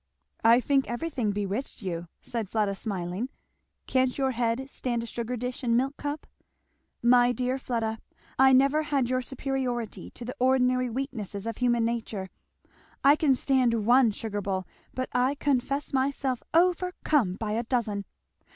[0.43, 3.29] "I think everything bewitched you," said Fleda smiling.
[3.85, 6.25] "Can't your head stand a sugar dish and milk cup?"
[7.03, 7.99] "My dear Fleda,
[8.39, 12.29] I never had your superiority to the ordinary weaknesses of human nature
[13.03, 18.05] I can stand one sugar bowl, but I confess myself overcome by a dozen.